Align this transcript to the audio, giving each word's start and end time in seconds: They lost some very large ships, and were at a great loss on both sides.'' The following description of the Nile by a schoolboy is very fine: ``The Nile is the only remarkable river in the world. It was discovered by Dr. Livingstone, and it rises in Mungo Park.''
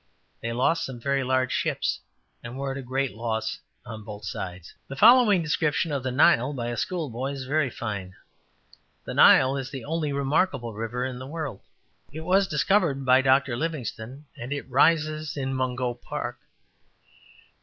They 0.41 0.51
lost 0.51 0.83
some 0.83 0.99
very 0.99 1.23
large 1.23 1.51
ships, 1.51 1.99
and 2.43 2.57
were 2.57 2.71
at 2.71 2.77
a 2.77 2.81
great 2.81 3.13
loss 3.13 3.59
on 3.85 4.03
both 4.03 4.25
sides.'' 4.25 4.73
The 4.87 4.95
following 4.95 5.43
description 5.43 5.91
of 5.91 6.01
the 6.01 6.09
Nile 6.09 6.53
by 6.53 6.69
a 6.69 6.75
schoolboy 6.77 7.33
is 7.33 7.43
very 7.45 7.69
fine: 7.69 8.15
``The 9.05 9.13
Nile 9.15 9.57
is 9.57 9.69
the 9.69 9.85
only 9.85 10.11
remarkable 10.11 10.73
river 10.73 11.05
in 11.05 11.19
the 11.19 11.27
world. 11.27 11.61
It 12.11 12.21
was 12.21 12.47
discovered 12.47 13.05
by 13.05 13.21
Dr. 13.21 13.55
Livingstone, 13.55 14.25
and 14.35 14.51
it 14.51 14.67
rises 14.67 15.37
in 15.37 15.53
Mungo 15.53 15.93
Park.'' 15.93 16.39